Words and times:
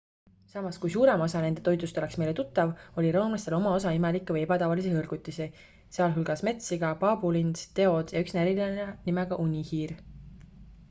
samas 0.51 0.77
kui 0.83 0.91
suurem 0.93 1.23
osa 1.23 1.41
nende 1.41 1.63
toidust 1.65 1.97
oleks 2.01 2.15
meile 2.21 2.31
tuttav 2.37 2.71
oli 3.01 3.11
roomlastel 3.15 3.55
oma 3.57 3.73
osa 3.79 3.91
imelikke 3.97 4.35
või 4.37 4.41
ebatavalisi 4.45 4.93
hõrgutisi 4.95 5.47
sh 5.97 6.23
metssiga 6.47 6.89
paabulind 7.03 7.61
teod 7.81 8.15
ja 8.17 8.23
üks 8.25 8.35
näriline 8.39 8.89
nimega 9.11 9.39
unihiir 9.45 9.95